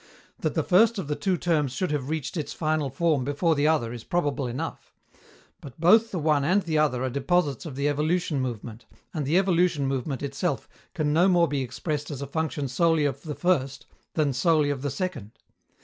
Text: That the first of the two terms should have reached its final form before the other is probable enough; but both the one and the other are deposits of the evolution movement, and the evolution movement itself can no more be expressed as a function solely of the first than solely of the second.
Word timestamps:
That 0.39 0.55
the 0.55 0.63
first 0.63 0.97
of 0.97 1.07
the 1.07 1.15
two 1.15 1.37
terms 1.37 1.73
should 1.73 1.91
have 1.91 2.09
reached 2.09 2.35
its 2.35 2.53
final 2.53 2.89
form 2.89 3.23
before 3.23 3.53
the 3.53 3.67
other 3.67 3.93
is 3.93 4.03
probable 4.03 4.47
enough; 4.47 4.95
but 5.61 5.79
both 5.79 6.09
the 6.09 6.17
one 6.17 6.43
and 6.43 6.63
the 6.63 6.79
other 6.79 7.03
are 7.03 7.09
deposits 7.11 7.67
of 7.67 7.75
the 7.75 7.87
evolution 7.87 8.41
movement, 8.41 8.87
and 9.13 9.27
the 9.27 9.37
evolution 9.37 9.85
movement 9.85 10.23
itself 10.23 10.67
can 10.95 11.13
no 11.13 11.27
more 11.27 11.47
be 11.47 11.61
expressed 11.61 12.09
as 12.09 12.19
a 12.23 12.25
function 12.25 12.67
solely 12.67 13.05
of 13.05 13.21
the 13.21 13.35
first 13.35 13.85
than 14.15 14.33
solely 14.33 14.71
of 14.71 14.81
the 14.81 14.89
second. 14.89 15.33